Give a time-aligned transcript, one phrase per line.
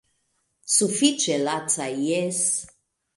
[0.75, 2.41] Sufiĉe laca, jes.